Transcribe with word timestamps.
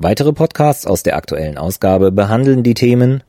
Weitere 0.00 0.32
Podcasts 0.32 0.86
aus 0.86 1.02
der 1.02 1.16
aktuellen 1.16 1.58
Ausgabe 1.58 2.12
behandeln 2.12 2.62
die 2.62 2.74
Themen 2.74 3.24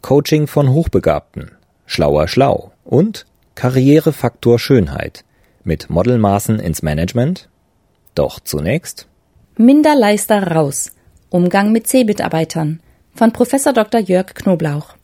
Coaching 0.00 0.46
von 0.46 0.70
Hochbegabten, 0.70 1.50
Schlauer 1.84 2.28
Schlau 2.28 2.72
und 2.82 3.26
Karrierefaktor 3.54 4.58
Schönheit 4.58 5.22
mit 5.64 5.90
Modelmaßen 5.90 6.60
ins 6.60 6.80
Management. 6.80 7.50
Doch 8.14 8.40
zunächst 8.40 9.06
Minderleister 9.58 10.52
raus. 10.52 10.92
Umgang 11.28 11.72
mit 11.72 11.88
C-Mitarbeitern 11.88 12.80
von 13.14 13.32
Professor 13.32 13.74
Dr. 13.74 14.00
Jörg 14.00 14.32
Knoblauch. 14.32 14.94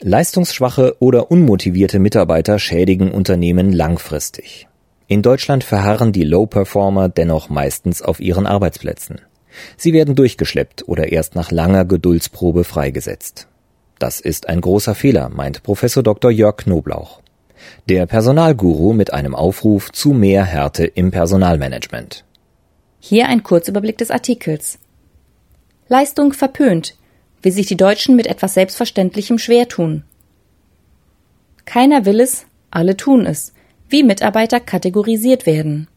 Leistungsschwache 0.00 0.96
oder 0.98 1.30
unmotivierte 1.30 1.98
Mitarbeiter 1.98 2.58
schädigen 2.58 3.10
Unternehmen 3.10 3.72
langfristig. 3.72 4.68
In 5.06 5.22
Deutschland 5.22 5.64
verharren 5.64 6.12
die 6.12 6.24
Low-Performer 6.24 7.08
dennoch 7.08 7.48
meistens 7.48 8.02
auf 8.02 8.20
ihren 8.20 8.46
Arbeitsplätzen. 8.46 9.22
Sie 9.76 9.92
werden 9.92 10.14
durchgeschleppt 10.14 10.88
oder 10.88 11.12
erst 11.12 11.34
nach 11.34 11.50
langer 11.50 11.84
Geduldsprobe 11.84 12.64
freigesetzt. 12.64 13.48
Das 13.98 14.20
ist 14.20 14.48
ein 14.48 14.60
großer 14.60 14.94
Fehler, 14.94 15.28
meint 15.28 15.62
Professor 15.62 16.02
Dr. 16.02 16.30
Jörg 16.30 16.56
Knoblauch. 16.56 17.20
Der 17.88 18.06
Personalguru 18.06 18.92
mit 18.92 19.12
einem 19.12 19.34
Aufruf 19.34 19.92
zu 19.92 20.10
mehr 20.10 20.44
Härte 20.44 20.84
im 20.84 21.10
Personalmanagement. 21.10 22.24
Hier 22.98 23.28
ein 23.28 23.42
Kurzüberblick 23.42 23.98
des 23.98 24.10
Artikels. 24.10 24.78
Leistung 25.88 26.32
verpönt, 26.32 26.96
wie 27.42 27.50
sich 27.50 27.66
die 27.66 27.76
Deutschen 27.76 28.16
mit 28.16 28.26
etwas 28.26 28.54
Selbstverständlichem 28.54 29.38
schwer 29.38 29.68
tun. 29.68 30.04
Keiner 31.64 32.04
will 32.04 32.20
es, 32.20 32.46
alle 32.70 32.96
tun 32.96 33.26
es, 33.26 33.52
wie 33.88 34.02
Mitarbeiter 34.02 34.58
kategorisiert 34.60 35.46
werden. 35.46 35.88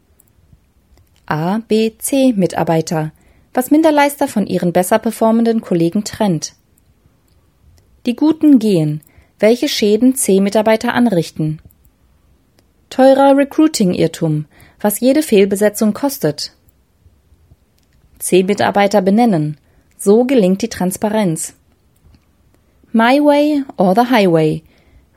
A, 1.26 1.60
B, 1.68 1.94
C 1.98 2.34
Mitarbeiter, 2.34 3.12
was 3.56 3.72
Minderleister 3.72 4.28
von 4.28 4.46
ihren 4.46 4.74
besser 4.74 5.00
performenden 5.00 5.62
Kollegen 5.62 6.04
trennt. 6.04 6.54
Die 8.06 8.16
Guten 8.16 8.60
gehen, 8.60 9.02
welche 9.40 9.70
Schäden 9.70 10.14
C-Mitarbeiter 10.14 10.94
anrichten. 10.94 11.62
Teurer 12.90 13.36
Recruiting-Irrtum, 13.36 14.46
was 14.82 15.00
jede 15.00 15.24
Fehlbesetzung 15.24 15.94
kostet. 15.94 16.52
C-Mitarbeiter 18.20 19.02
benennen, 19.02 19.58
so 19.98 20.26
gelingt 20.26 20.62
die 20.62 20.70
Transparenz. 20.70 21.54
My 22.92 23.20
Way 23.22 23.64
or 23.78 23.96
the 23.96 24.10
Highway, 24.12 24.64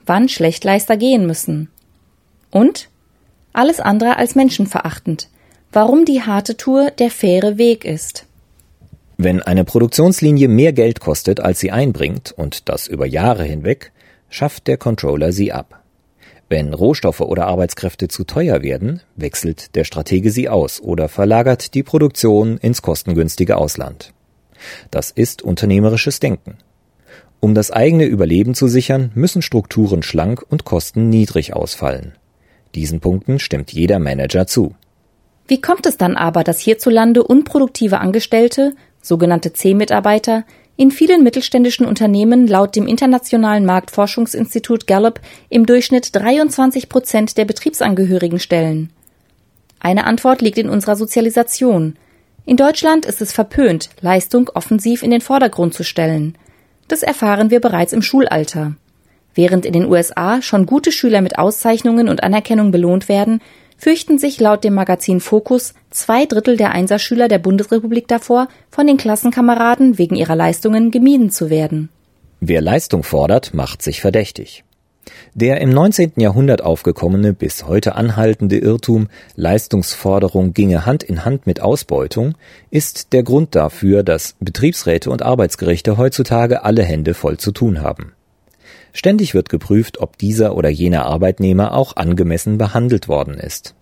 wann 0.06 0.28
Schlechtleister 0.28 0.96
gehen 0.96 1.26
müssen. 1.26 1.70
Und 2.50 2.88
alles 3.52 3.80
andere 3.80 4.16
als 4.16 4.36
menschenverachtend, 4.36 5.28
warum 5.72 6.04
die 6.04 6.22
harte 6.22 6.56
Tour 6.56 6.92
der 6.92 7.10
faire 7.10 7.58
Weg 7.58 7.84
ist. 7.84 8.27
Wenn 9.20 9.42
eine 9.42 9.64
Produktionslinie 9.64 10.46
mehr 10.46 10.72
Geld 10.72 11.00
kostet, 11.00 11.40
als 11.40 11.58
sie 11.58 11.72
einbringt, 11.72 12.32
und 12.36 12.68
das 12.68 12.86
über 12.86 13.04
Jahre 13.04 13.42
hinweg, 13.42 13.90
schafft 14.30 14.68
der 14.68 14.76
Controller 14.76 15.32
sie 15.32 15.52
ab. 15.52 15.82
Wenn 16.48 16.72
Rohstoffe 16.72 17.20
oder 17.20 17.48
Arbeitskräfte 17.48 18.06
zu 18.06 18.22
teuer 18.22 18.62
werden, 18.62 19.00
wechselt 19.16 19.74
der 19.74 19.82
Stratege 19.82 20.30
sie 20.30 20.48
aus 20.48 20.80
oder 20.80 21.08
verlagert 21.08 21.74
die 21.74 21.82
Produktion 21.82 22.58
ins 22.58 22.80
kostengünstige 22.80 23.56
Ausland. 23.56 24.14
Das 24.92 25.10
ist 25.10 25.42
unternehmerisches 25.42 26.20
Denken. 26.20 26.58
Um 27.40 27.56
das 27.56 27.72
eigene 27.72 28.04
Überleben 28.04 28.54
zu 28.54 28.68
sichern, 28.68 29.10
müssen 29.16 29.42
Strukturen 29.42 30.04
schlank 30.04 30.44
und 30.48 30.64
Kosten 30.64 31.08
niedrig 31.08 31.54
ausfallen. 31.54 32.12
Diesen 32.76 33.00
Punkten 33.00 33.40
stimmt 33.40 33.72
jeder 33.72 33.98
Manager 33.98 34.46
zu. 34.46 34.76
Wie 35.48 35.60
kommt 35.62 35.86
es 35.86 35.96
dann 35.96 36.14
aber, 36.14 36.44
dass 36.44 36.60
hierzulande 36.60 37.22
unproduktive 37.22 38.00
Angestellte, 38.00 38.74
sogenannte 39.08 39.52
C-Mitarbeiter, 39.52 40.44
in 40.76 40.92
vielen 40.92 41.24
mittelständischen 41.24 41.84
Unternehmen 41.86 42.46
laut 42.46 42.76
dem 42.76 42.86
internationalen 42.86 43.66
Marktforschungsinstitut 43.66 44.86
Gallup 44.86 45.20
im 45.48 45.66
Durchschnitt 45.66 46.14
23 46.14 46.88
Prozent 46.88 47.36
der 47.36 47.46
Betriebsangehörigen 47.46 48.38
stellen? 48.38 48.90
Eine 49.80 50.04
Antwort 50.04 50.40
liegt 50.40 50.58
in 50.58 50.68
unserer 50.68 50.94
Sozialisation. 50.94 51.96
In 52.46 52.56
Deutschland 52.56 53.06
ist 53.06 53.20
es 53.20 53.32
verpönt, 53.32 53.90
Leistung 54.00 54.50
offensiv 54.54 55.02
in 55.02 55.10
den 55.10 55.20
Vordergrund 55.20 55.74
zu 55.74 55.82
stellen. 55.82 56.36
Das 56.86 57.02
erfahren 57.02 57.50
wir 57.50 57.60
bereits 57.60 57.92
im 57.92 58.02
Schulalter. 58.02 58.76
Während 59.34 59.66
in 59.66 59.72
den 59.72 59.86
USA 59.86 60.42
schon 60.42 60.64
gute 60.64 60.92
Schüler 60.92 61.20
mit 61.20 61.38
Auszeichnungen 61.38 62.08
und 62.08 62.22
Anerkennung 62.22 62.70
belohnt 62.70 63.08
werden, 63.08 63.40
fürchten 63.78 64.18
sich 64.18 64.38
laut 64.40 64.64
dem 64.64 64.74
Magazin 64.74 65.20
Focus 65.20 65.72
zwei 65.90 66.26
Drittel 66.26 66.56
der 66.56 66.72
Einserschüler 66.72 67.28
der 67.28 67.38
Bundesrepublik 67.38 68.08
davor, 68.08 68.48
von 68.70 68.86
den 68.86 68.98
Klassenkameraden 68.98 69.96
wegen 69.96 70.16
ihrer 70.16 70.36
Leistungen 70.36 70.90
gemieden 70.90 71.30
zu 71.30 71.48
werden. 71.48 71.88
Wer 72.40 72.60
Leistung 72.60 73.02
fordert, 73.02 73.54
macht 73.54 73.80
sich 73.82 74.00
verdächtig. 74.00 74.64
Der 75.34 75.60
im 75.60 75.70
19. 75.70 76.12
Jahrhundert 76.16 76.62
aufgekommene, 76.62 77.32
bis 77.32 77.66
heute 77.66 77.94
anhaltende 77.94 78.58
Irrtum, 78.58 79.08
Leistungsforderung 79.36 80.52
ginge 80.52 80.84
Hand 80.84 81.02
in 81.02 81.24
Hand 81.24 81.46
mit 81.46 81.60
Ausbeutung, 81.60 82.34
ist 82.70 83.12
der 83.12 83.22
Grund 83.22 83.54
dafür, 83.54 84.02
dass 84.02 84.34
Betriebsräte 84.40 85.10
und 85.10 85.22
Arbeitsgerichte 85.22 85.96
heutzutage 85.96 86.64
alle 86.64 86.82
Hände 86.82 87.14
voll 87.14 87.38
zu 87.38 87.52
tun 87.52 87.80
haben. 87.80 88.12
Ständig 88.92 89.34
wird 89.34 89.48
geprüft, 89.48 89.98
ob 89.98 90.18
dieser 90.18 90.56
oder 90.56 90.68
jener 90.68 91.06
Arbeitnehmer 91.06 91.74
auch 91.74 91.96
angemessen 91.96 92.58
behandelt 92.58 93.08
worden 93.08 93.34
ist. 93.34 93.74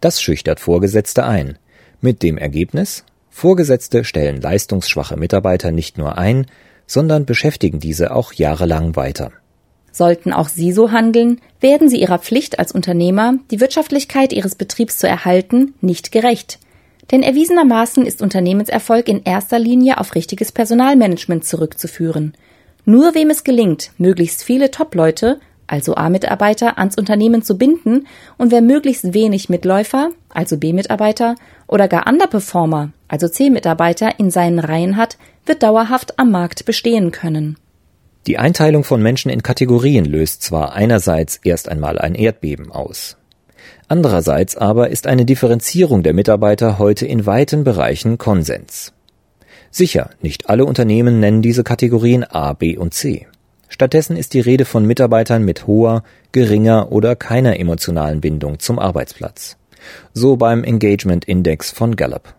Das 0.00 0.20
schüchtert 0.20 0.60
Vorgesetzte 0.60 1.24
ein, 1.24 1.58
mit 2.00 2.22
dem 2.22 2.36
Ergebnis, 2.36 3.04
Vorgesetzte 3.30 4.04
stellen 4.04 4.40
leistungsschwache 4.40 5.16
Mitarbeiter 5.16 5.72
nicht 5.72 5.98
nur 5.98 6.18
ein, 6.18 6.46
sondern 6.86 7.24
beschäftigen 7.24 7.80
diese 7.80 8.14
auch 8.14 8.32
jahrelang 8.32 8.94
weiter. 8.94 9.32
Sollten 9.90 10.32
auch 10.32 10.48
Sie 10.48 10.72
so 10.72 10.92
handeln, 10.92 11.40
werden 11.60 11.88
Sie 11.88 12.00
Ihrer 12.00 12.18
Pflicht 12.18 12.58
als 12.58 12.72
Unternehmer, 12.72 13.34
die 13.50 13.60
Wirtschaftlichkeit 13.60 14.32
Ihres 14.32 14.54
Betriebs 14.54 14.98
zu 14.98 15.08
erhalten, 15.08 15.74
nicht 15.80 16.12
gerecht. 16.12 16.58
Denn 17.10 17.22
erwiesenermaßen 17.22 18.04
ist 18.06 18.22
Unternehmenserfolg 18.22 19.08
in 19.08 19.22
erster 19.22 19.58
Linie 19.58 19.98
auf 19.98 20.14
richtiges 20.14 20.52
Personalmanagement 20.52 21.44
zurückzuführen. 21.44 22.34
Nur 22.84 23.14
wem 23.14 23.30
es 23.30 23.44
gelingt, 23.44 23.92
möglichst 23.98 24.42
viele 24.42 24.70
Top-Leute, 24.70 25.40
also 25.66 25.94
A-Mitarbeiter, 25.94 26.78
ans 26.78 26.98
Unternehmen 26.98 27.42
zu 27.42 27.56
binden 27.56 28.06
und 28.36 28.52
wer 28.52 28.60
möglichst 28.60 29.14
wenig 29.14 29.48
Mitläufer, 29.48 30.10
also 30.28 30.58
B-Mitarbeiter, 30.58 31.36
oder 31.66 31.88
gar 31.88 32.06
Underperformer, 32.06 32.90
also 33.08 33.28
C-Mitarbeiter 33.28 34.18
in 34.18 34.30
seinen 34.30 34.58
Reihen 34.58 34.96
hat, 34.96 35.16
wird 35.46 35.62
dauerhaft 35.62 36.18
am 36.18 36.30
Markt 36.30 36.64
bestehen 36.64 37.10
können. 37.10 37.56
Die 38.26 38.38
Einteilung 38.38 38.84
von 38.84 39.02
Menschen 39.02 39.30
in 39.30 39.42
Kategorien 39.42 40.06
löst 40.06 40.42
zwar 40.42 40.72
einerseits 40.72 41.40
erst 41.44 41.68
einmal 41.68 41.98
ein 41.98 42.14
Erdbeben 42.14 42.72
aus. 42.72 43.18
Andererseits 43.86 44.56
aber 44.56 44.88
ist 44.88 45.06
eine 45.06 45.26
Differenzierung 45.26 46.02
der 46.02 46.14
Mitarbeiter 46.14 46.78
heute 46.78 47.06
in 47.06 47.26
weiten 47.26 47.64
Bereichen 47.64 48.16
Konsens. 48.16 48.93
Sicher, 49.76 50.10
nicht 50.20 50.48
alle 50.48 50.66
Unternehmen 50.66 51.18
nennen 51.18 51.42
diese 51.42 51.64
Kategorien 51.64 52.22
A, 52.22 52.52
B 52.52 52.76
und 52.76 52.94
C. 52.94 53.26
Stattdessen 53.68 54.16
ist 54.16 54.32
die 54.32 54.38
Rede 54.40 54.66
von 54.66 54.86
Mitarbeitern 54.86 55.44
mit 55.44 55.66
hoher, 55.66 56.04
geringer 56.30 56.92
oder 56.92 57.16
keiner 57.16 57.58
emotionalen 57.58 58.20
Bindung 58.20 58.60
zum 58.60 58.78
Arbeitsplatz. 58.78 59.56
So 60.12 60.36
beim 60.36 60.62
Engagement 60.62 61.24
Index 61.24 61.72
von 61.72 61.96
Gallup. 61.96 62.34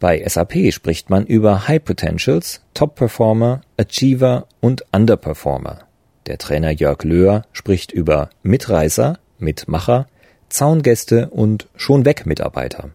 Bei 0.00 0.26
SAP 0.26 0.72
spricht 0.72 1.10
man 1.10 1.26
über 1.26 1.68
High 1.68 1.84
Potentials, 1.84 2.62
Top 2.72 2.94
Performer, 2.94 3.60
Achiever 3.76 4.46
und 4.60 4.86
Underperformer. 4.90 5.80
Der 6.28 6.38
Trainer 6.38 6.70
Jörg 6.70 7.04
Löhr 7.04 7.42
spricht 7.52 7.92
über 7.92 8.30
Mitreißer, 8.42 9.18
Mitmacher, 9.38 10.06
Zaungäste 10.48 11.28
und 11.28 11.68
schon 11.76 12.06
weg 12.06 12.24
Mitarbeiter. 12.24 12.88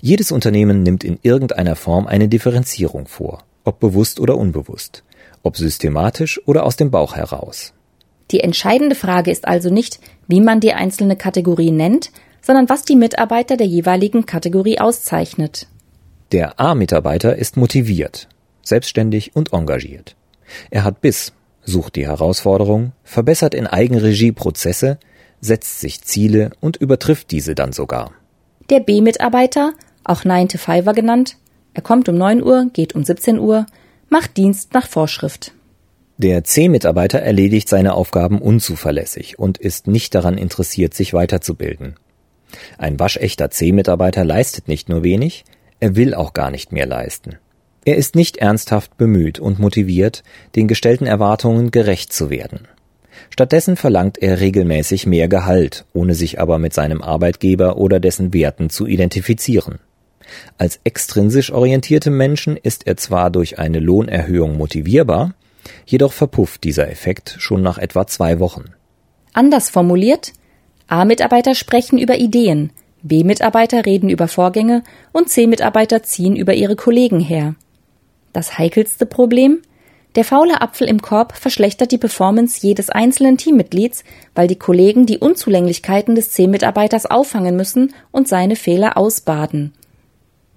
Jedes 0.00 0.32
Unternehmen 0.32 0.82
nimmt 0.82 1.04
in 1.04 1.18
irgendeiner 1.22 1.76
Form 1.76 2.06
eine 2.06 2.28
Differenzierung 2.28 3.06
vor, 3.06 3.44
ob 3.64 3.80
bewusst 3.80 4.18
oder 4.18 4.36
unbewusst, 4.38 5.04
ob 5.42 5.56
systematisch 5.56 6.40
oder 6.46 6.64
aus 6.64 6.76
dem 6.76 6.90
Bauch 6.90 7.16
heraus. 7.16 7.74
Die 8.30 8.40
entscheidende 8.40 8.94
Frage 8.94 9.30
ist 9.30 9.46
also 9.46 9.70
nicht, 9.70 10.00
wie 10.26 10.40
man 10.40 10.60
die 10.60 10.72
einzelne 10.72 11.16
Kategorie 11.16 11.70
nennt, 11.70 12.12
sondern 12.40 12.68
was 12.68 12.84
die 12.84 12.96
Mitarbeiter 12.96 13.56
der 13.56 13.66
jeweiligen 13.66 14.24
Kategorie 14.24 14.78
auszeichnet. 14.78 15.66
Der 16.32 16.58
A-Mitarbeiter 16.58 17.36
ist 17.36 17.56
motiviert. 17.56 18.28
selbstständig 18.62 19.34
und 19.34 19.52
engagiert. 19.52 20.16
Er 20.70 20.84
hat 20.84 21.00
Biss, 21.00 21.32
sucht 21.64 21.96
die 21.96 22.06
Herausforderung, 22.06 22.92
verbessert 23.02 23.54
in 23.54 23.66
Eigenregie 23.66 24.32
Prozesse, 24.32 24.98
setzt 25.40 25.80
sich 25.80 26.02
Ziele 26.02 26.50
und 26.60 26.76
übertrifft 26.76 27.30
diese 27.30 27.54
dann 27.54 27.72
sogar. 27.72 28.12
Der 28.68 28.80
B-Mitarbeiter, 28.80 29.72
auch 30.04 30.24
9 30.24 30.48
to 30.48 30.58
5 30.58 30.92
genannt, 30.94 31.36
er 31.74 31.82
kommt 31.82 32.08
um 32.08 32.16
9 32.16 32.42
Uhr, 32.42 32.66
geht 32.72 32.94
um 32.94 33.04
17 33.04 33.38
Uhr, 33.38 33.66
macht 34.08 34.36
Dienst 34.36 34.74
nach 34.74 34.86
Vorschrift. 34.86 35.52
Der 36.18 36.44
C-Mitarbeiter 36.44 37.20
erledigt 37.20 37.68
seine 37.68 37.94
Aufgaben 37.94 38.42
unzuverlässig 38.42 39.38
und 39.38 39.56
ist 39.56 39.86
nicht 39.86 40.14
daran 40.14 40.36
interessiert, 40.36 40.92
sich 40.92 41.14
weiterzubilden. 41.14 41.94
Ein 42.76 42.98
waschechter 42.98 43.50
C-Mitarbeiter 43.50 44.24
leistet 44.24 44.68
nicht 44.68 44.88
nur 44.88 45.02
wenig, 45.02 45.44
er 45.78 45.96
will 45.96 46.14
auch 46.14 46.34
gar 46.34 46.50
nicht 46.50 46.72
mehr 46.72 46.86
leisten. 46.86 47.38
Er 47.86 47.96
ist 47.96 48.14
nicht 48.14 48.36
ernsthaft 48.36 48.98
bemüht 48.98 49.38
und 49.38 49.58
motiviert, 49.58 50.22
den 50.56 50.68
gestellten 50.68 51.06
Erwartungen 51.06 51.70
gerecht 51.70 52.12
zu 52.12 52.28
werden. 52.28 52.68
Stattdessen 53.30 53.76
verlangt 53.76 54.18
er 54.18 54.40
regelmäßig 54.40 55.06
mehr 55.06 55.28
Gehalt, 55.28 55.86
ohne 55.94 56.14
sich 56.14 56.40
aber 56.40 56.58
mit 56.58 56.74
seinem 56.74 57.00
Arbeitgeber 57.00 57.78
oder 57.78 58.00
dessen 58.00 58.34
Werten 58.34 58.68
zu 58.68 58.86
identifizieren. 58.86 59.78
Als 60.58 60.80
extrinsisch 60.84 61.52
orientierte 61.52 62.10
Menschen 62.10 62.56
ist 62.56 62.86
er 62.86 62.96
zwar 62.96 63.30
durch 63.30 63.58
eine 63.58 63.80
Lohnerhöhung 63.80 64.56
motivierbar, 64.56 65.34
jedoch 65.86 66.12
verpufft 66.12 66.64
dieser 66.64 66.90
Effekt 66.90 67.36
schon 67.38 67.62
nach 67.62 67.78
etwa 67.78 68.06
zwei 68.06 68.38
Wochen. 68.38 68.64
Anders 69.32 69.70
formuliert, 69.70 70.32
A-Mitarbeiter 70.88 71.54
sprechen 71.54 71.98
über 71.98 72.18
Ideen, 72.18 72.72
B-Mitarbeiter 73.02 73.86
reden 73.86 74.10
über 74.10 74.28
Vorgänge 74.28 74.82
und 75.12 75.28
C-Mitarbeiter 75.30 76.02
ziehen 76.02 76.36
über 76.36 76.54
ihre 76.54 76.76
Kollegen 76.76 77.20
her. 77.20 77.54
Das 78.32 78.58
heikelste 78.58 79.06
Problem? 79.06 79.62
Der 80.16 80.24
faule 80.24 80.60
Apfel 80.60 80.88
im 80.88 81.00
Korb 81.00 81.36
verschlechtert 81.36 81.92
die 81.92 81.98
Performance 81.98 82.66
jedes 82.66 82.90
einzelnen 82.90 83.38
Teammitglieds, 83.38 84.02
weil 84.34 84.48
die 84.48 84.58
Kollegen 84.58 85.06
die 85.06 85.18
Unzulänglichkeiten 85.18 86.16
des 86.16 86.32
C-Mitarbeiters 86.32 87.06
auffangen 87.06 87.56
müssen 87.56 87.94
und 88.10 88.26
seine 88.28 88.56
Fehler 88.56 88.96
ausbaden. 88.96 89.72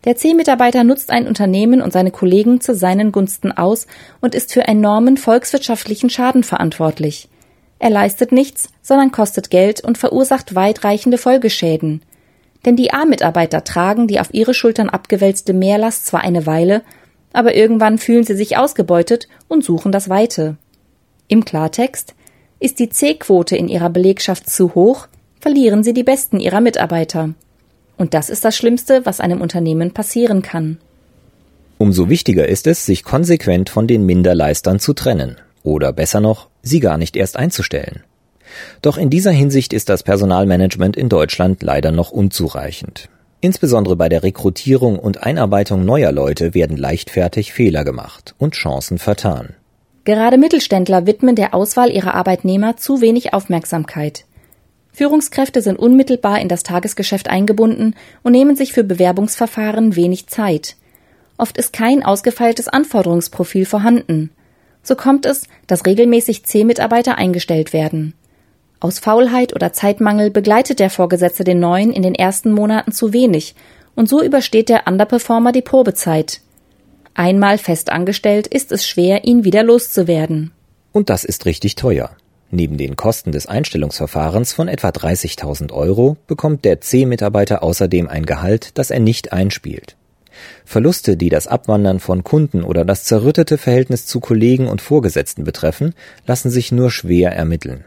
Der 0.06 0.18
C-Mitarbeiter 0.18 0.84
nutzt 0.84 1.12
ein 1.12 1.28
Unternehmen 1.28 1.82
und 1.82 1.94
seine 1.94 2.12
Kollegen 2.12 2.60
zu 2.60 2.76
seinen 2.76 3.12
Gunsten 3.12 3.52
aus 3.52 3.88
und 4.20 4.36
ist 4.36 4.52
für 4.52 4.68
enormen 4.68 5.16
volkswirtschaftlichen 5.16 6.10
Schaden 6.10 6.44
verantwortlich. 6.44 7.30
Er 7.80 7.90
leistet 7.90 8.32
nichts, 8.32 8.70
sondern 8.82 9.12
kostet 9.12 9.50
Geld 9.50 9.82
und 9.82 9.98
verursacht 9.98 10.56
weitreichende 10.56 11.18
Folgeschäden. 11.18 12.02
Denn 12.66 12.76
die 12.76 12.94
A-Mitarbeiter 12.94 13.64
tragen 13.64 14.08
die 14.08 14.20
auf 14.20 14.34
ihre 14.34 14.54
Schultern 14.54 14.90
abgewälzte 14.90 15.54
Mehrlast 15.54 16.06
zwar 16.06 16.22
eine 16.22 16.46
Weile, 16.46 16.82
aber 17.34 17.56
irgendwann 17.56 17.98
fühlen 17.98 18.24
sie 18.24 18.36
sich 18.36 18.58
ausgebeutet 18.58 19.28
und 19.48 19.64
suchen 19.64 19.92
das 19.92 20.10
Weite. 20.10 20.58
Im 21.28 21.46
Klartext, 21.46 22.14
ist 22.60 22.80
die 22.80 22.90
C-Quote 22.90 23.58
in 23.58 23.68
ihrer 23.68 23.90
Belegschaft 23.90 24.50
zu 24.50 24.76
hoch, 24.76 25.08
verlieren 25.42 25.84
sie 25.84 25.94
die 25.94 26.04
besten 26.04 26.40
ihrer 26.40 26.62
Mitarbeiter. 26.62 27.34
Und 28.04 28.14
das 28.14 28.30
ist 28.30 28.44
das 28.44 28.58
Schlimmste, 28.58 29.06
was 29.06 29.22
einem 29.22 29.40
Unternehmen 29.40 29.92
passieren 29.92 30.42
kann. 30.42 30.78
Umso 31.78 32.10
wichtiger 32.10 32.46
ist 32.46 32.68
es, 32.68 32.86
sich 32.86 33.06
konsequent 33.06 33.70
von 33.70 33.88
den 33.88 34.06
Minderleistern 34.06 34.82
zu 34.82 34.92
trennen 34.92 35.38
oder 35.64 35.94
besser 35.94 36.20
noch, 36.20 36.50
sie 36.62 36.82
gar 36.82 36.98
nicht 36.98 37.16
erst 37.16 37.38
einzustellen. 37.38 38.04
Doch 38.82 38.98
in 38.98 39.10
dieser 39.10 39.32
Hinsicht 39.32 39.72
ist 39.72 39.88
das 39.88 40.04
Personalmanagement 40.04 40.98
in 40.98 41.08
Deutschland 41.08 41.64
leider 41.64 41.94
noch 41.94 42.12
unzureichend. 42.12 43.08
Insbesondere 43.40 43.96
bei 43.96 44.10
der 44.10 44.24
Rekrutierung 44.24 45.00
und 45.00 45.24
Einarbeitung 45.24 45.86
neuer 45.86 46.12
Leute 46.12 46.54
werden 46.54 46.76
leichtfertig 46.76 47.54
Fehler 47.54 47.86
gemacht 47.86 48.36
und 48.38 48.54
Chancen 48.54 48.98
vertan. 48.98 49.54
Gerade 50.04 50.38
Mittelständler 50.38 51.08
widmen 51.08 51.38
der 51.38 51.54
Auswahl 51.54 51.90
ihrer 51.90 52.16
Arbeitnehmer 52.16 52.76
zu 52.76 53.00
wenig 53.00 53.34
Aufmerksamkeit. 53.34 54.26
Führungskräfte 54.94 55.62
sind 55.62 55.80
unmittelbar 55.80 56.40
in 56.40 56.48
das 56.48 56.64
Tagesgeschäft 56.64 57.28
eingebunden 57.28 57.96
und 58.22 58.32
nehmen 58.32 58.56
sich 58.56 58.74
für 58.74 58.84
Bewerbungsverfahren 58.84 59.96
wenig 59.96 60.28
Zeit. 60.28 60.76
Oft 61.38 61.58
ist 61.58 61.74
kein 61.74 62.04
ausgefeiltes 62.04 62.68
Anforderungsprofil 62.68 63.66
vorhanden. 63.66 64.30
So 64.84 64.96
kommt 64.96 65.26
es, 65.26 65.48
dass 65.66 65.86
regelmäßig 65.86 66.46
C-Mitarbeiter 66.46 67.18
eingestellt 67.18 67.74
werden. 67.74 68.14
Aus 68.80 69.00
Faulheit 69.00 69.56
oder 69.56 69.74
Zeitmangel 69.74 70.30
begleitet 70.30 70.80
der 70.80 70.90
Vorgesetzte 70.90 71.44
den 71.44 71.60
Neuen 71.60 71.92
in 71.92 72.04
den 72.04 72.16
ersten 72.16 72.52
Monaten 72.52 72.92
zu 72.92 73.14
wenig 73.14 73.56
und 73.96 74.10
so 74.10 74.22
übersteht 74.22 74.70
der 74.70 74.88
Underperformer 74.88 75.52
die 75.52 75.62
Probezeit. 75.62 76.42
Einmal 77.16 77.58
fest 77.58 77.92
angestellt 77.92 78.48
ist 78.48 78.72
es 78.72 78.88
schwer, 78.88 79.24
ihn 79.24 79.44
wieder 79.44 79.64
loszuwerden. 79.64 80.52
Und 80.92 81.10
das 81.10 81.24
ist 81.24 81.46
richtig 81.46 81.76
teuer. 81.76 82.12
Neben 82.56 82.78
den 82.78 82.96
Kosten 82.96 83.32
des 83.32 83.48
Einstellungsverfahrens 83.48 84.54
von 84.54 84.68
etwa 84.68 84.90
30.000 84.90 85.74
Euro 85.74 86.18
bekommt 86.28 86.66
der 86.66 86.82
C-Mitarbeiter 86.82 87.64
außerdem 87.64 88.08
ein 88.08 88.28
Gehalt, 88.28 88.78
das 88.78 88.92
er 88.92 89.00
nicht 89.00 89.34
einspielt. 89.34 89.96
Verluste, 90.64 91.18
die 91.18 91.30
das 91.30 91.48
Abwandern 91.48 92.00
von 92.00 92.24
Kunden 92.24 92.64
oder 92.64 92.86
das 92.86 93.06
zerrüttete 93.06 93.58
Verhältnis 93.58 94.06
zu 94.06 94.20
Kollegen 94.20 94.68
und 94.68 94.84
Vorgesetzten 94.84 95.46
betreffen, 95.46 95.96
lassen 96.28 96.52
sich 96.52 96.72
nur 96.72 96.92
schwer 96.92 97.32
ermitteln. 97.32 97.86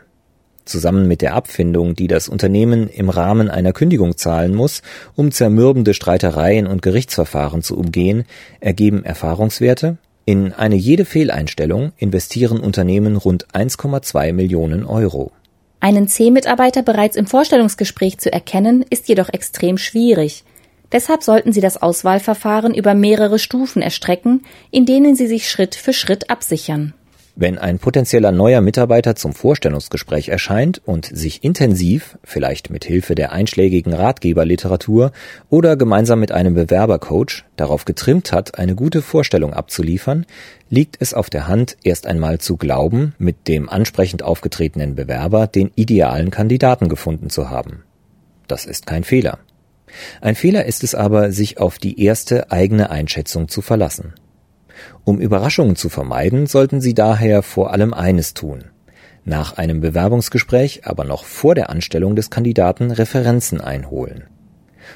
Zusammen 0.65 1.07
mit 1.07 1.23
der 1.23 1.35
Abfindung, 1.35 1.95
die 1.95 2.09
das 2.09 2.29
Unternehmen 2.29 2.89
im 2.89 3.09
Rahmen 3.09 3.49
einer 3.49 3.73
Kündigung 3.73 4.17
zahlen 4.17 4.53
muss, 4.53 4.83
um 5.15 5.31
zermürbende 5.31 5.95
Streitereien 5.95 6.67
und 6.67 6.83
Gerichtsverfahren 6.83 7.63
zu 7.63 7.79
umgehen, 7.79 8.25
ergeben 8.59 9.05
Erfahrungswerte, 9.05 9.99
in 10.27 10.53
eine 10.53 10.75
jede 10.75 11.05
Fehleinstellung 11.05 11.93
investieren 11.97 12.61
Unternehmen 12.61 13.17
rund 13.17 13.47
1,2 13.55 14.33
Millionen 14.33 14.85
Euro. 14.85 15.31
Einen 15.79 16.09
C-Mitarbeiter 16.09 16.83
bereits 16.83 17.17
im 17.17 17.27
Vorstellungsgespräch 17.27 18.19
zu 18.19 18.33
erkennen, 18.33 18.85
ist 18.91 19.09
jedoch 19.09 19.29
extrem 19.29 19.79
schwierig. 19.79 20.43
Deshalb 20.91 21.23
sollten 21.23 21.53
Sie 21.53 21.61
das 21.61 21.81
Auswahlverfahren 21.81 22.75
über 22.75 22.95
mehrere 22.95 23.39
Stufen 23.39 23.83
erstrecken, 23.83 24.43
in 24.73 24.85
denen 24.85 25.15
Sie 25.15 25.29
sich 25.29 25.49
Schritt 25.49 25.77
für 25.77 25.93
Schritt 25.93 26.29
absichern. 26.29 26.93
Wenn 27.39 27.59
ein 27.59 27.79
potenzieller 27.79 28.33
neuer 28.33 28.63
Mitarbeiter 28.63 29.15
zum 29.15 29.35
Vorstellungsgespräch 29.35 30.31
erscheint 30.31 30.81
und 30.87 31.05
sich 31.05 31.45
intensiv, 31.45 32.17
vielleicht 32.25 32.71
mit 32.71 32.87
Hilfe 32.87 33.15
der 33.15 33.31
einschlägigen 33.33 33.93
Ratgeberliteratur 33.93 35.13
oder 35.51 35.77
gemeinsam 35.77 36.19
mit 36.19 36.33
einem 36.33 36.55
Bewerbercoach, 36.55 37.45
darauf 37.57 37.85
getrimmt 37.85 38.33
hat, 38.33 38.59
eine 38.59 38.75
gute 38.75 39.03
Vorstellung 39.03 39.53
abzuliefern, 39.53 40.25
liegt 40.71 40.97
es 41.01 41.13
auf 41.13 41.29
der 41.29 41.47
Hand, 41.47 41.77
erst 41.85 42.07
einmal 42.07 42.39
zu 42.39 42.57
glauben, 42.57 43.15
mit 43.19 43.49
dem 43.49 43.69
ansprechend 43.69 44.23
aufgetretenen 44.23 44.95
Bewerber 44.95 45.47
den 45.47 45.71
idealen 45.75 46.31
Kandidaten 46.31 46.89
gefunden 46.89 47.29
zu 47.29 47.51
haben. 47.51 47.83
Das 48.49 48.65
ist 48.65 48.87
kein 48.87 49.05
Fehler. 49.05 49.41
Ein 50.23 50.37
Fehler 50.37 50.65
ist 50.65 50.83
es 50.83 50.95
aber, 50.95 51.33
sich 51.33 51.59
auf 51.59 51.79
die 51.79 52.03
erste 52.03 52.51
eigene 52.51 52.89
Einschätzung 52.89 53.49
zu 53.49 53.61
verlassen. 53.61 54.15
Um 55.05 55.21
Überraschungen 55.21 55.77
zu 55.77 55.89
vermeiden, 55.89 56.47
sollten 56.47 56.81
Sie 56.81 56.95
daher 56.95 57.43
vor 57.43 57.73
allem 57.73 57.95
eines 57.95 58.35
tun. 58.35 58.65
Nach 59.25 59.57
einem 59.57 59.81
Bewerbungsgespräch, 59.81 60.83
aber 60.85 61.05
noch 61.05 61.25
vor 61.25 61.55
der 61.55 61.71
Anstellung 61.71 62.15
des 62.15 62.31
Kandidaten 62.31 62.91
Referenzen 62.91 63.61
einholen. 63.61 64.25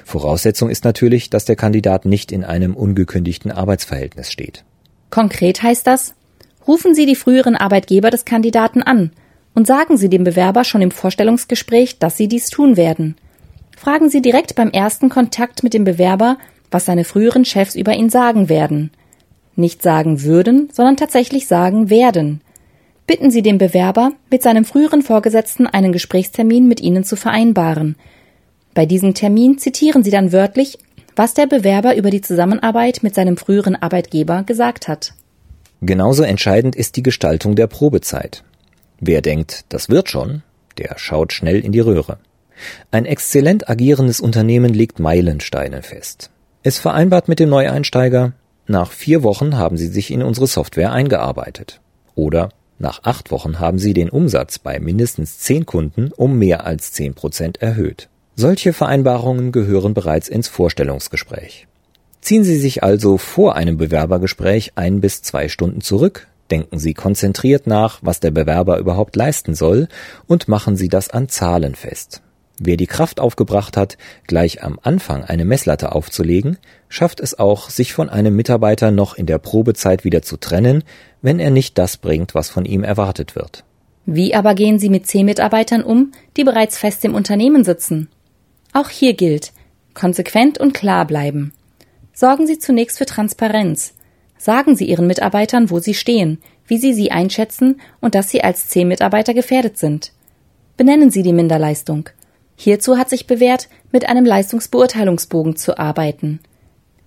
Voraussetzung 0.05 0.69
ist 0.69 0.85
natürlich, 0.85 1.29
dass 1.29 1.43
der 1.43 1.57
Kandidat 1.57 2.05
nicht 2.05 2.31
in 2.31 2.45
einem 2.45 2.75
ungekündigten 2.75 3.51
Arbeitsverhältnis 3.51 4.31
steht. 4.31 4.63
Konkret 5.09 5.61
heißt 5.61 5.85
das, 5.85 6.15
rufen 6.65 6.95
Sie 6.95 7.05
die 7.05 7.15
früheren 7.15 7.57
Arbeitgeber 7.57 8.09
des 8.09 8.23
Kandidaten 8.23 8.81
an 8.81 9.11
und 9.53 9.67
sagen 9.67 9.97
Sie 9.97 10.09
dem 10.09 10.23
Bewerber 10.23 10.63
schon 10.63 10.81
im 10.81 10.91
Vorstellungsgespräch, 10.91 11.99
dass 11.99 12.15
Sie 12.15 12.29
dies 12.29 12.49
tun 12.49 12.77
werden. 12.77 13.15
Fragen 13.75 14.09
Sie 14.09 14.21
direkt 14.21 14.55
beim 14.55 14.69
ersten 14.69 15.09
Kontakt 15.09 15.63
mit 15.63 15.73
dem 15.73 15.83
Bewerber, 15.83 16.37
was 16.69 16.85
seine 16.85 17.03
früheren 17.03 17.43
Chefs 17.43 17.75
über 17.75 17.93
ihn 17.93 18.09
sagen 18.09 18.47
werden 18.47 18.91
nicht 19.61 19.81
sagen 19.81 20.23
würden, 20.23 20.69
sondern 20.73 20.97
tatsächlich 20.97 21.47
sagen 21.47 21.89
werden. 21.89 22.41
Bitten 23.07 23.31
Sie 23.31 23.41
den 23.41 23.57
Bewerber, 23.57 24.11
mit 24.29 24.43
seinem 24.43 24.65
früheren 24.65 25.01
Vorgesetzten 25.01 25.67
einen 25.67 25.91
Gesprächstermin 25.91 26.67
mit 26.67 26.81
Ihnen 26.81 27.03
zu 27.03 27.15
vereinbaren. 27.15 27.95
Bei 28.73 28.85
diesem 28.85 29.13
Termin 29.13 29.57
zitieren 29.57 30.03
Sie 30.03 30.11
dann 30.11 30.31
wörtlich, 30.31 30.77
was 31.15 31.33
der 31.33 31.47
Bewerber 31.47 31.95
über 31.95 32.09
die 32.09 32.21
Zusammenarbeit 32.21 32.99
mit 33.03 33.15
seinem 33.15 33.37
früheren 33.37 33.75
Arbeitgeber 33.75 34.43
gesagt 34.43 34.87
hat. 34.87 35.13
Genauso 35.81 36.23
entscheidend 36.23 36.75
ist 36.75 36.95
die 36.95 37.03
Gestaltung 37.03 37.55
der 37.55 37.67
Probezeit. 37.67 38.43
Wer 38.99 39.21
denkt, 39.21 39.65
das 39.69 39.89
wird 39.89 40.09
schon, 40.09 40.43
der 40.77 40.95
schaut 40.97 41.33
schnell 41.33 41.59
in 41.59 41.71
die 41.71 41.79
Röhre. 41.79 42.19
Ein 42.91 43.05
exzellent 43.05 43.67
agierendes 43.67 44.19
Unternehmen 44.19 44.73
legt 44.73 44.99
Meilensteine 44.99 45.81
fest. 45.81 46.29
Es 46.63 46.77
vereinbart 46.77 47.27
mit 47.27 47.39
dem 47.39 47.49
Neueinsteiger, 47.49 48.33
nach 48.71 48.91
vier 48.91 49.21
Wochen 49.23 49.57
haben 49.57 49.77
Sie 49.77 49.87
sich 49.87 50.09
in 50.11 50.23
unsere 50.23 50.47
Software 50.47 50.91
eingearbeitet. 50.91 51.79
Oder 52.15 52.49
nach 52.79 53.03
acht 53.03 53.29
Wochen 53.29 53.59
haben 53.59 53.77
Sie 53.77 53.93
den 53.93 54.09
Umsatz 54.09 54.57
bei 54.57 54.79
mindestens 54.79 55.37
zehn 55.37 55.67
Kunden 55.67 56.11
um 56.15 56.39
mehr 56.39 56.65
als 56.65 56.91
zehn 56.91 57.13
Prozent 57.13 57.61
erhöht. 57.61 58.09
Solche 58.35 58.73
Vereinbarungen 58.73 59.51
gehören 59.51 59.93
bereits 59.93 60.27
ins 60.27 60.47
Vorstellungsgespräch. 60.47 61.67
Ziehen 62.21 62.43
Sie 62.43 62.57
sich 62.57 62.81
also 62.83 63.17
vor 63.17 63.55
einem 63.55 63.77
Bewerbergespräch 63.77 64.73
ein 64.75 65.01
bis 65.01 65.21
zwei 65.21 65.47
Stunden 65.47 65.81
zurück, 65.81 66.27
denken 66.49 66.79
Sie 66.79 66.93
konzentriert 66.93 67.67
nach, 67.67 67.99
was 68.01 68.19
der 68.19 68.31
Bewerber 68.31 68.79
überhaupt 68.79 69.15
leisten 69.15 69.53
soll, 69.53 69.87
und 70.27 70.47
machen 70.47 70.75
Sie 70.75 70.89
das 70.89 71.09
an 71.09 71.29
Zahlen 71.29 71.75
fest. 71.75 72.21
Wer 72.63 72.77
die 72.77 72.85
Kraft 72.85 73.19
aufgebracht 73.19 73.75
hat, 73.75 73.97
gleich 74.27 74.61
am 74.61 74.77
Anfang 74.83 75.23
eine 75.23 75.45
Messlatte 75.45 75.95
aufzulegen, 75.95 76.57
schafft 76.89 77.19
es 77.19 77.39
auch, 77.39 77.71
sich 77.71 77.91
von 77.91 78.07
einem 78.07 78.35
Mitarbeiter 78.35 78.91
noch 78.91 79.15
in 79.15 79.25
der 79.25 79.39
Probezeit 79.39 80.03
wieder 80.03 80.21
zu 80.21 80.37
trennen, 80.37 80.83
wenn 81.23 81.39
er 81.39 81.49
nicht 81.49 81.79
das 81.79 81.97
bringt, 81.97 82.35
was 82.35 82.51
von 82.51 82.65
ihm 82.65 82.83
erwartet 82.83 83.35
wird. 83.35 83.63
Wie 84.05 84.35
aber 84.35 84.53
gehen 84.53 84.77
Sie 84.77 84.89
mit 84.89 85.07
C-Mitarbeitern 85.07 85.81
um, 85.81 86.11
die 86.37 86.43
bereits 86.43 86.77
fest 86.77 87.03
im 87.03 87.15
Unternehmen 87.15 87.63
sitzen? 87.63 88.09
Auch 88.73 88.89
hier 88.89 89.15
gilt, 89.15 89.53
konsequent 89.95 90.59
und 90.59 90.75
klar 90.75 91.07
bleiben. 91.07 91.53
Sorgen 92.13 92.45
Sie 92.45 92.59
zunächst 92.59 92.99
für 92.99 93.07
Transparenz. 93.07 93.95
Sagen 94.37 94.75
Sie 94.75 94.85
Ihren 94.85 95.07
Mitarbeitern, 95.07 95.71
wo 95.71 95.79
Sie 95.79 95.95
stehen, 95.95 96.37
wie 96.67 96.77
Sie 96.77 96.93
sie 96.93 97.09
einschätzen 97.09 97.81
und 98.01 98.13
dass 98.13 98.29
Sie 98.29 98.43
als 98.43 98.67
C-Mitarbeiter 98.67 99.33
gefährdet 99.33 99.79
sind. 99.79 100.11
Benennen 100.77 101.09
Sie 101.09 101.23
die 101.23 101.33
Minderleistung. 101.33 102.09
Hierzu 102.63 102.99
hat 102.99 103.09
sich 103.09 103.25
bewährt, 103.25 103.69
mit 103.91 104.07
einem 104.07 104.23
Leistungsbeurteilungsbogen 104.23 105.55
zu 105.55 105.79
arbeiten. 105.79 106.39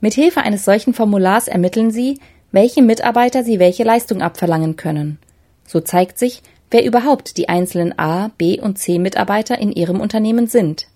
Mit 0.00 0.14
Hilfe 0.14 0.40
eines 0.40 0.64
solchen 0.64 0.94
Formulars 0.94 1.46
ermitteln 1.46 1.92
Sie, 1.92 2.18
welche 2.50 2.82
Mitarbeiter 2.82 3.44
Sie 3.44 3.60
welche 3.60 3.84
Leistung 3.84 4.20
abverlangen 4.20 4.74
können. 4.74 5.18
So 5.64 5.78
zeigt 5.78 6.18
sich, 6.18 6.42
wer 6.72 6.84
überhaupt 6.84 7.36
die 7.36 7.48
einzelnen 7.48 7.96
A, 7.96 8.32
B 8.36 8.60
und 8.60 8.80
C 8.80 8.98
Mitarbeiter 8.98 9.56
in 9.56 9.70
Ihrem 9.70 10.00
Unternehmen 10.00 10.48
sind. 10.48 10.88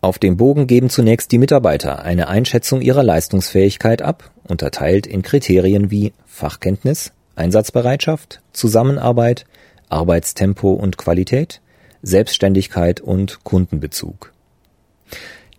Auf 0.00 0.18
dem 0.18 0.38
Bogen 0.38 0.66
geben 0.66 0.88
zunächst 0.88 1.30
die 1.30 1.38
Mitarbeiter 1.38 2.02
eine 2.02 2.28
Einschätzung 2.28 2.80
ihrer 2.80 3.02
Leistungsfähigkeit 3.02 4.00
ab, 4.00 4.30
unterteilt 4.48 5.06
in 5.06 5.20
Kriterien 5.20 5.90
wie 5.90 6.14
Fachkenntnis, 6.24 7.12
Einsatzbereitschaft, 7.36 8.40
Zusammenarbeit, 8.54 9.44
Arbeitstempo 9.90 10.72
und 10.72 10.96
Qualität, 10.96 11.60
Selbstständigkeit 12.02 13.00
und 13.00 13.44
Kundenbezug. 13.44 14.32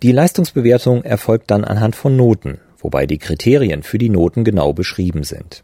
Die 0.01 0.11
Leistungsbewertung 0.11 1.03
erfolgt 1.03 1.51
dann 1.51 1.63
anhand 1.63 1.95
von 1.95 2.15
Noten, 2.15 2.59
wobei 2.77 3.05
die 3.05 3.17
Kriterien 3.17 3.83
für 3.83 3.97
die 3.97 4.09
Noten 4.09 4.43
genau 4.43 4.73
beschrieben 4.73 5.23
sind. 5.23 5.63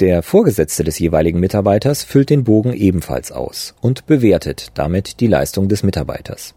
Der 0.00 0.22
Vorgesetzte 0.22 0.84
des 0.84 0.98
jeweiligen 0.98 1.40
Mitarbeiters 1.40 2.04
füllt 2.04 2.30
den 2.30 2.44
Bogen 2.44 2.72
ebenfalls 2.72 3.32
aus 3.32 3.74
und 3.80 4.06
bewertet 4.06 4.68
damit 4.74 5.20
die 5.20 5.26
Leistung 5.26 5.68
des 5.68 5.82
Mitarbeiters. 5.82 6.54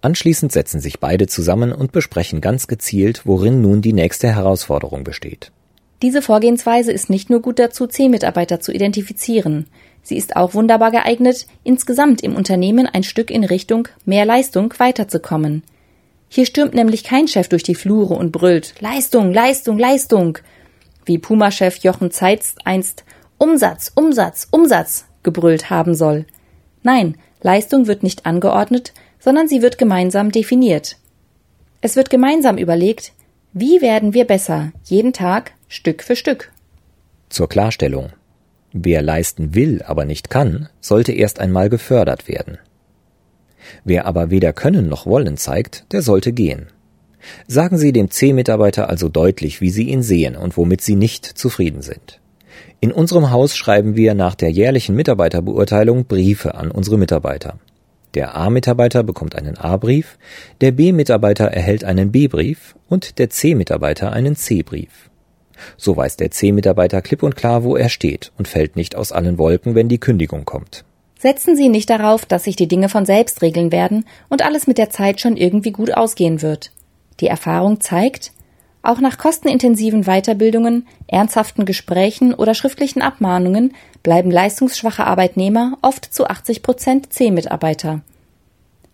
Anschließend 0.00 0.52
setzen 0.52 0.80
sich 0.80 1.00
beide 1.00 1.26
zusammen 1.26 1.72
und 1.72 1.92
besprechen 1.92 2.40
ganz 2.40 2.66
gezielt, 2.66 3.22
worin 3.24 3.62
nun 3.62 3.80
die 3.80 3.94
nächste 3.94 4.28
Herausforderung 4.28 5.04
besteht. 5.04 5.50
Diese 6.02 6.20
Vorgehensweise 6.20 6.92
ist 6.92 7.08
nicht 7.08 7.30
nur 7.30 7.40
gut 7.40 7.58
dazu, 7.58 7.86
C-Mitarbeiter 7.86 8.60
zu 8.60 8.72
identifizieren. 8.72 9.66
Sie 10.04 10.16
ist 10.16 10.36
auch 10.36 10.54
wunderbar 10.54 10.90
geeignet, 10.90 11.46
insgesamt 11.64 12.20
im 12.20 12.36
Unternehmen 12.36 12.86
ein 12.86 13.02
Stück 13.02 13.30
in 13.30 13.42
Richtung 13.42 13.88
mehr 14.04 14.26
Leistung 14.26 14.72
weiterzukommen. 14.78 15.64
Hier 16.28 16.46
stürmt 16.46 16.74
nämlich 16.74 17.04
kein 17.04 17.26
Chef 17.26 17.48
durch 17.48 17.62
die 17.62 17.74
Flure 17.74 18.14
und 18.14 18.30
brüllt 18.30 18.74
Leistung, 18.80 19.32
Leistung, 19.32 19.78
Leistung, 19.78 20.38
wie 21.06 21.18
Puma-Chef 21.18 21.78
Jochen 21.78 22.10
Zeitz 22.10 22.54
einst 22.64 23.04
Umsatz, 23.38 23.92
Umsatz, 23.94 24.46
Umsatz 24.50 25.06
gebrüllt 25.22 25.70
haben 25.70 25.94
soll. 25.94 26.26
Nein, 26.82 27.16
Leistung 27.40 27.86
wird 27.86 28.02
nicht 28.02 28.26
angeordnet, 28.26 28.92
sondern 29.18 29.48
sie 29.48 29.62
wird 29.62 29.78
gemeinsam 29.78 30.30
definiert. 30.30 30.96
Es 31.80 31.96
wird 31.96 32.10
gemeinsam 32.10 32.58
überlegt, 32.58 33.12
wie 33.52 33.80
werden 33.80 34.12
wir 34.12 34.26
besser, 34.26 34.72
jeden 34.84 35.12
Tag, 35.12 35.52
Stück 35.68 36.02
für 36.02 36.16
Stück. 36.16 36.52
Zur 37.30 37.48
Klarstellung. 37.48 38.10
Wer 38.76 39.02
leisten 39.02 39.54
will, 39.54 39.82
aber 39.86 40.04
nicht 40.04 40.30
kann, 40.30 40.68
sollte 40.80 41.12
erst 41.12 41.38
einmal 41.38 41.70
gefördert 41.70 42.26
werden. 42.26 42.58
Wer 43.84 44.04
aber 44.04 44.30
weder 44.30 44.52
können 44.52 44.88
noch 44.88 45.06
wollen 45.06 45.36
zeigt, 45.36 45.86
der 45.92 46.02
sollte 46.02 46.32
gehen. 46.32 46.66
Sagen 47.46 47.78
Sie 47.78 47.92
dem 47.92 48.10
C-Mitarbeiter 48.10 48.90
also 48.90 49.08
deutlich, 49.08 49.60
wie 49.60 49.70
Sie 49.70 49.84
ihn 49.84 50.02
sehen 50.02 50.34
und 50.34 50.56
womit 50.56 50.80
Sie 50.80 50.96
nicht 50.96 51.24
zufrieden 51.24 51.82
sind. 51.82 52.20
In 52.80 52.90
unserem 52.90 53.30
Haus 53.30 53.56
schreiben 53.56 53.94
wir 53.94 54.14
nach 54.14 54.34
der 54.34 54.50
jährlichen 54.50 54.96
Mitarbeiterbeurteilung 54.96 56.06
Briefe 56.06 56.56
an 56.56 56.72
unsere 56.72 56.98
Mitarbeiter. 56.98 57.60
Der 58.14 58.34
A-Mitarbeiter 58.34 59.04
bekommt 59.04 59.36
einen 59.36 59.56
A-Brief, 59.56 60.18
der 60.60 60.72
B-Mitarbeiter 60.72 61.44
erhält 61.46 61.84
einen 61.84 62.10
B-Brief 62.10 62.74
und 62.88 63.20
der 63.20 63.30
C-Mitarbeiter 63.30 64.12
einen 64.12 64.34
C-Brief. 64.34 65.10
So 65.76 65.96
weiß 65.96 66.16
der 66.16 66.30
C-Mitarbeiter 66.30 67.02
klipp 67.02 67.22
und 67.22 67.36
klar, 67.36 67.64
wo 67.64 67.76
er 67.76 67.88
steht 67.88 68.32
und 68.38 68.48
fällt 68.48 68.76
nicht 68.76 68.96
aus 68.96 69.12
allen 69.12 69.38
Wolken, 69.38 69.74
wenn 69.74 69.88
die 69.88 69.98
Kündigung 69.98 70.44
kommt. 70.44 70.84
Setzen 71.18 71.56
Sie 71.56 71.68
nicht 71.68 71.88
darauf, 71.88 72.26
dass 72.26 72.44
sich 72.44 72.56
die 72.56 72.68
Dinge 72.68 72.88
von 72.88 73.06
selbst 73.06 73.40
regeln 73.40 73.72
werden 73.72 74.04
und 74.28 74.44
alles 74.44 74.66
mit 74.66 74.78
der 74.78 74.90
Zeit 74.90 75.20
schon 75.20 75.36
irgendwie 75.36 75.72
gut 75.72 75.96
ausgehen 75.96 76.42
wird. 76.42 76.70
Die 77.20 77.28
Erfahrung 77.28 77.80
zeigt, 77.80 78.32
auch 78.84 79.00
nach 79.00 79.16
kostenintensiven 79.16 80.02
Weiterbildungen, 80.04 80.86
ernsthaften 81.06 81.64
Gesprächen 81.64 82.34
oder 82.34 82.52
schriftlichen 82.52 83.00
Abmahnungen 83.00 83.72
bleiben 84.02 84.30
leistungsschwache 84.30 85.06
Arbeitnehmer 85.06 85.78
oft 85.80 86.12
zu 86.12 86.26
80 86.26 86.62
Prozent 86.62 87.10
C-Mitarbeiter. 87.10 88.02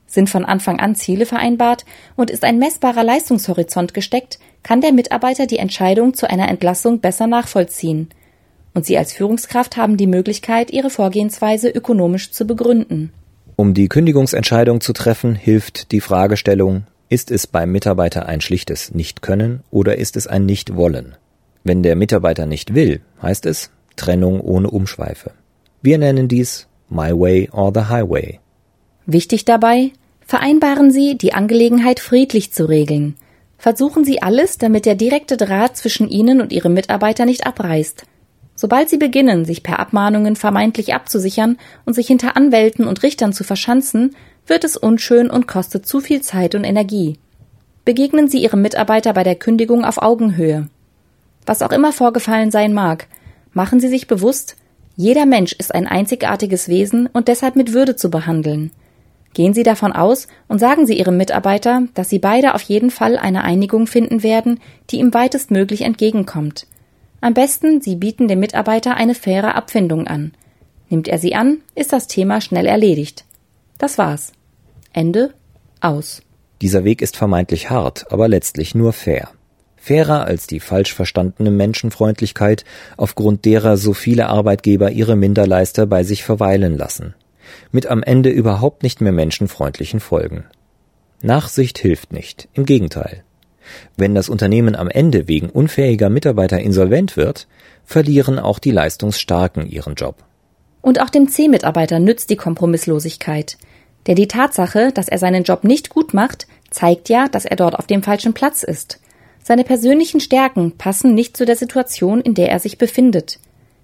Sind 0.06 0.30
von 0.30 0.44
Anfang 0.44 0.78
an 0.78 0.94
Ziele 0.94 1.26
vereinbart 1.26 1.84
und 2.14 2.30
ist 2.30 2.44
ein 2.44 2.60
messbarer 2.60 3.02
Leistungshorizont 3.02 3.92
gesteckt, 3.92 4.38
kann 4.62 4.80
der 4.80 4.92
Mitarbeiter 4.92 5.46
die 5.46 5.58
Entscheidung 5.58 6.14
zu 6.14 6.28
einer 6.28 6.48
Entlassung 6.48 7.00
besser 7.00 7.26
nachvollziehen. 7.26 8.08
Und 8.74 8.86
Sie 8.86 8.96
als 8.96 9.12
Führungskraft 9.12 9.76
haben 9.76 9.96
die 9.96 10.06
Möglichkeit, 10.06 10.70
Ihre 10.70 10.90
Vorgehensweise 10.90 11.68
ökonomisch 11.68 12.30
zu 12.30 12.46
begründen. 12.46 13.12
Um 13.56 13.74
die 13.74 13.88
Kündigungsentscheidung 13.88 14.80
zu 14.80 14.92
treffen, 14.92 15.34
hilft 15.34 15.92
die 15.92 16.00
Fragestellung, 16.00 16.84
ist 17.08 17.30
es 17.30 17.46
beim 17.46 17.72
Mitarbeiter 17.72 18.26
ein 18.26 18.40
schlichtes 18.40 18.94
Nicht-Können 18.94 19.64
oder 19.70 19.98
ist 19.98 20.16
es 20.16 20.26
ein 20.26 20.46
Nicht-Wollen? 20.46 21.16
Wenn 21.64 21.82
der 21.82 21.96
Mitarbeiter 21.96 22.46
nicht 22.46 22.74
will, 22.74 23.00
heißt 23.20 23.46
es 23.46 23.70
Trennung 23.96 24.40
ohne 24.40 24.70
Umschweife. 24.70 25.32
Wir 25.82 25.98
nennen 25.98 26.28
dies 26.28 26.68
My 26.88 27.10
Way 27.12 27.50
or 27.52 27.72
the 27.74 27.88
Highway. 27.88 28.38
Wichtig 29.06 29.44
dabei, 29.44 29.90
vereinbaren 30.24 30.90
Sie, 30.90 31.18
die 31.18 31.32
Angelegenheit 31.32 32.00
friedlich 32.00 32.52
zu 32.52 32.68
regeln. 32.68 33.16
Versuchen 33.60 34.06
Sie 34.06 34.22
alles, 34.22 34.56
damit 34.56 34.86
der 34.86 34.94
direkte 34.94 35.36
Draht 35.36 35.76
zwischen 35.76 36.08
Ihnen 36.08 36.40
und 36.40 36.50
Ihrem 36.50 36.72
Mitarbeiter 36.72 37.26
nicht 37.26 37.46
abreißt. 37.46 38.04
Sobald 38.54 38.88
Sie 38.88 38.96
beginnen, 38.96 39.44
sich 39.44 39.62
per 39.62 39.78
Abmahnungen 39.78 40.34
vermeintlich 40.34 40.94
abzusichern 40.94 41.58
und 41.84 41.92
sich 41.92 42.06
hinter 42.06 42.38
Anwälten 42.38 42.86
und 42.86 43.02
Richtern 43.02 43.34
zu 43.34 43.44
verschanzen, 43.44 44.16
wird 44.46 44.64
es 44.64 44.78
unschön 44.78 45.30
und 45.30 45.46
kostet 45.46 45.84
zu 45.84 46.00
viel 46.00 46.22
Zeit 46.22 46.54
und 46.54 46.64
Energie. 46.64 47.18
Begegnen 47.84 48.28
Sie 48.28 48.42
Ihrem 48.42 48.62
Mitarbeiter 48.62 49.12
bei 49.12 49.24
der 49.24 49.34
Kündigung 49.34 49.84
auf 49.84 50.00
Augenhöhe. 50.00 50.68
Was 51.44 51.60
auch 51.60 51.70
immer 51.70 51.92
vorgefallen 51.92 52.50
sein 52.50 52.72
mag, 52.72 53.08
machen 53.52 53.78
Sie 53.78 53.88
sich 53.88 54.06
bewusst, 54.06 54.56
jeder 54.96 55.26
Mensch 55.26 55.52
ist 55.52 55.74
ein 55.74 55.86
einzigartiges 55.86 56.68
Wesen 56.68 57.08
und 57.12 57.28
deshalb 57.28 57.56
mit 57.56 57.74
Würde 57.74 57.94
zu 57.94 58.10
behandeln. 58.10 58.70
Gehen 59.32 59.54
Sie 59.54 59.62
davon 59.62 59.92
aus 59.92 60.26
und 60.48 60.58
sagen 60.58 60.86
Sie 60.86 60.98
Ihrem 60.98 61.16
Mitarbeiter, 61.16 61.82
dass 61.94 62.10
Sie 62.10 62.18
beide 62.18 62.54
auf 62.54 62.62
jeden 62.62 62.90
Fall 62.90 63.16
eine 63.16 63.44
Einigung 63.44 63.86
finden 63.86 64.22
werden, 64.22 64.58
die 64.90 64.98
ihm 64.98 65.14
weitestmöglich 65.14 65.82
entgegenkommt. 65.82 66.66
Am 67.20 67.34
besten, 67.34 67.80
Sie 67.80 67.96
bieten 67.96 68.28
dem 68.28 68.40
Mitarbeiter 68.40 68.96
eine 68.96 69.14
faire 69.14 69.54
Abfindung 69.54 70.06
an. 70.06 70.32
Nimmt 70.88 71.06
er 71.06 71.18
sie 71.18 71.34
an, 71.36 71.58
ist 71.76 71.92
das 71.92 72.08
Thema 72.08 72.40
schnell 72.40 72.66
erledigt. 72.66 73.24
Das 73.78 73.98
war's. 73.98 74.32
Ende 74.92 75.32
aus. 75.80 76.22
Dieser 76.60 76.84
Weg 76.84 77.00
ist 77.00 77.16
vermeintlich 77.16 77.70
hart, 77.70 78.10
aber 78.10 78.26
letztlich 78.26 78.74
nur 78.74 78.92
fair. 78.92 79.28
Fairer 79.76 80.24
als 80.24 80.48
die 80.48 80.60
falsch 80.60 80.92
verstandene 80.92 81.52
Menschenfreundlichkeit, 81.52 82.64
aufgrund 82.96 83.44
derer 83.44 83.76
so 83.76 83.94
viele 83.94 84.26
Arbeitgeber 84.26 84.90
ihre 84.90 85.14
Minderleister 85.14 85.86
bei 85.86 86.02
sich 86.02 86.24
verweilen 86.24 86.76
lassen 86.76 87.14
mit 87.72 87.86
am 87.86 88.02
Ende 88.02 88.30
überhaupt 88.30 88.82
nicht 88.82 89.00
mehr 89.00 89.12
menschenfreundlichen 89.12 90.00
Folgen. 90.00 90.44
Nachsicht 91.22 91.78
hilft 91.78 92.12
nicht, 92.12 92.48
im 92.54 92.64
Gegenteil. 92.64 93.24
Wenn 93.96 94.14
das 94.14 94.28
Unternehmen 94.28 94.74
am 94.74 94.88
Ende 94.88 95.28
wegen 95.28 95.50
unfähiger 95.50 96.10
Mitarbeiter 96.10 96.60
insolvent 96.60 97.16
wird, 97.16 97.46
verlieren 97.84 98.38
auch 98.38 98.58
die 98.58 98.70
Leistungsstarken 98.70 99.66
ihren 99.66 99.94
Job. 99.94 100.16
Und 100.82 101.00
auch 101.00 101.10
dem 101.10 101.28
C-Mitarbeiter 101.28 101.98
nützt 101.98 102.30
die 102.30 102.36
Kompromisslosigkeit. 102.36 103.58
Denn 104.06 104.16
die 104.16 104.28
Tatsache, 104.28 104.92
dass 104.92 105.08
er 105.08 105.18
seinen 105.18 105.44
Job 105.44 105.64
nicht 105.64 105.90
gut 105.90 106.14
macht, 106.14 106.46
zeigt 106.70 107.08
ja, 107.08 107.28
dass 107.28 107.44
er 107.44 107.56
dort 107.56 107.78
auf 107.78 107.86
dem 107.86 108.02
falschen 108.02 108.32
Platz 108.32 108.62
ist. 108.62 108.98
Seine 109.42 109.64
persönlichen 109.64 110.20
Stärken 110.20 110.72
passen 110.78 111.14
nicht 111.14 111.36
zu 111.36 111.44
der 111.44 111.56
Situation, 111.56 112.20
in 112.20 112.34
der 112.34 112.50
er 112.50 112.60
sich 112.60 112.78
befindet. 112.78 113.38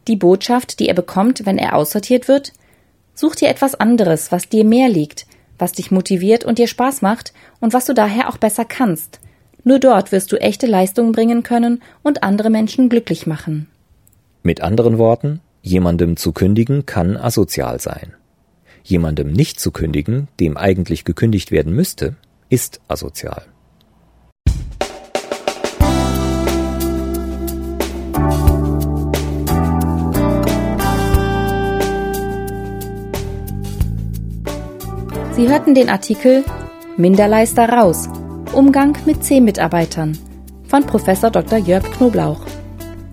Die 0.09 0.17
Botschaft, 0.17 0.79
die 0.79 0.89
er 0.89 0.95
bekommt, 0.95 1.45
wenn 1.45 1.59
er 1.59 1.75
aussortiert 1.75 2.29
wird, 2.29 2.53
Such 3.17 3.35
dir 3.35 3.49
etwas 3.49 3.75
anderes, 3.75 4.31
was 4.31 4.49
dir 4.49 4.65
mehr 4.65 4.91
liegt, 4.91 5.27
was 5.59 5.73
dich 5.73 5.91
motiviert 5.91 6.45
und 6.45 6.59
dir 6.59 6.69
Spaß 6.69 7.01
macht 7.01 7.33
und 7.61 7.73
was 7.73 7.87
du 7.87 7.95
daher 7.95 8.29
auch 8.29 8.37
besser 8.37 8.67
kannst. 8.67 9.21
Nur 9.65 9.79
dort 9.81 10.13
wirst 10.13 10.31
du 10.31 10.37
echte 10.37 10.67
Leistungen 10.67 11.13
bringen 11.13 11.43
können 11.43 11.83
und 12.03 12.23
andere 12.23 12.51
Menschen 12.51 12.91
glücklich 12.91 13.27
machen. 13.27 13.69
Mit 14.43 14.61
anderen 14.61 14.99
Worten, 14.99 15.41
jemandem 15.63 16.17
zu 16.17 16.33
kündigen 16.33 16.85
kann 16.85 17.17
asozial 17.17 17.81
sein. 17.81 18.13
Jemandem 18.85 19.33
nicht 19.33 19.59
zu 19.59 19.73
kündigen, 19.73 20.29
dem 20.39 20.57
eigentlich 20.59 21.05
gekündigt 21.05 21.51
werden 21.51 21.73
müsste, 21.73 22.17
ist 22.51 22.81
asozial. 22.87 23.47
Sie 35.37 35.51
hörten 35.51 35.75
den 35.75 35.91
Artikel 35.91 36.45
Minderleister 36.97 37.69
raus. 37.69 38.09
Umgang 38.55 38.97
mit 39.05 39.23
C-Mitarbeitern 39.23 40.17
von 40.67 40.87
Professor 40.87 41.31
Dr. 41.31 41.59
Jörg 41.59 41.85
Knoblauch. 41.91 42.41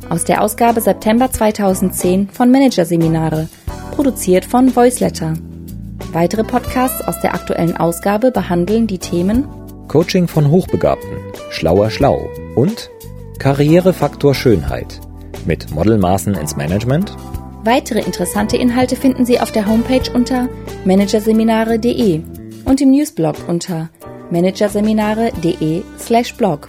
Aus 0.09 0.23
der 0.23 0.41
Ausgabe 0.41 0.79
September 0.79 1.29
2010 1.29 2.29
von 2.29 2.49
Managerseminare, 2.49 3.49
produziert 3.91 4.45
von 4.45 4.73
Voiceletter. 4.73 5.33
Weitere 6.13 6.45
Podcasts 6.45 7.01
aus 7.01 7.19
der 7.19 7.33
aktuellen 7.33 7.75
Ausgabe 7.75 8.31
behandeln 8.31 8.87
die 8.87 8.99
Themen 8.99 9.45
Coaching 9.89 10.29
von 10.29 10.49
Hochbegabten, 10.49 11.17
Schlauer 11.49 11.89
Schlau 11.89 12.29
und 12.55 12.89
Karrierefaktor 13.37 14.33
Schönheit 14.33 15.01
mit 15.45 15.71
Modelmaßen 15.71 16.35
ins 16.35 16.55
Management. 16.55 17.13
Weitere 17.65 18.01
interessante 18.01 18.57
Inhalte 18.57 18.97
finden 18.97 19.25
Sie 19.25 19.39
auf 19.39 19.53
der 19.53 19.65
Homepage 19.65 20.11
unter 20.13 20.49
managerseminare.de 20.83 22.21
und 22.65 22.81
im 22.81 22.91
Newsblog 22.91 23.37
unter 23.47 23.89
managerseminare.de/blog. 24.31 26.67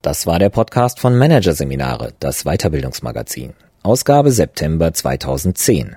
Das 0.00 0.26
war 0.26 0.38
der 0.38 0.48
Podcast 0.48 0.98
von 0.98 1.18
Managerseminare, 1.18 2.14
das 2.20 2.44
Weiterbildungsmagazin. 2.44 3.52
Ausgabe 3.82 4.30
September 4.30 4.94
2010. 4.94 5.96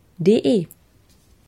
de. 0.21 0.67